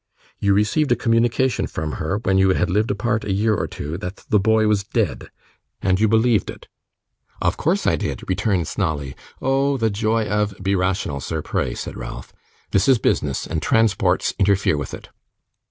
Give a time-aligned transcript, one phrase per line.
[0.39, 3.99] You received a communication from her, when you had lived apart a year or two,
[3.99, 5.29] that the boy was dead;
[5.79, 6.67] and you believed it?'
[7.39, 9.15] 'Of course I did!' returned Snawley.
[9.43, 12.33] 'Oh the joy of' 'Be rational, sir, pray,' said Ralph.
[12.71, 15.09] 'This is business, and transports interfere with it.